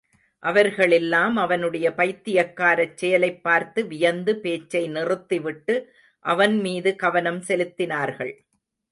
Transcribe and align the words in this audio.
அவர்களெல்லாம் 0.43 1.35
அவனுடைய 1.37 1.93
பைத்தியக்காரச் 1.93 2.97
செயலைப் 2.97 3.43
பார்த்து 3.43 3.87
வியந்து 3.87 4.35
பேச்சை 4.39 4.87
நிறுத்திவிட்டு 4.87 5.75
அவன் 6.25 6.59
மீது 6.59 6.95
கவனம் 6.95 7.41
செலுத்தினார்கள். 7.41 8.33